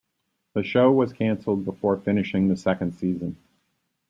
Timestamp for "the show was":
0.55-1.13